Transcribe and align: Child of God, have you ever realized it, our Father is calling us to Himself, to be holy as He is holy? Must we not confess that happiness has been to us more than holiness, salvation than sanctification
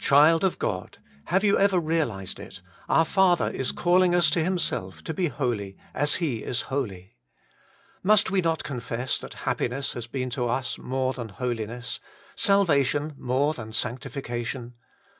Child 0.00 0.42
of 0.42 0.58
God, 0.58 0.98
have 1.26 1.44
you 1.44 1.56
ever 1.56 1.78
realized 1.78 2.40
it, 2.40 2.60
our 2.88 3.04
Father 3.04 3.48
is 3.48 3.70
calling 3.70 4.16
us 4.16 4.28
to 4.30 4.42
Himself, 4.42 5.00
to 5.04 5.14
be 5.14 5.28
holy 5.28 5.76
as 5.94 6.16
He 6.16 6.42
is 6.42 6.62
holy? 6.62 7.14
Must 8.02 8.32
we 8.32 8.40
not 8.40 8.64
confess 8.64 9.16
that 9.18 9.34
happiness 9.46 9.92
has 9.92 10.08
been 10.08 10.28
to 10.30 10.46
us 10.48 10.76
more 10.76 11.12
than 11.12 11.28
holiness, 11.28 12.00
salvation 12.34 13.14
than 13.16 13.72
sanctification 13.72 14.74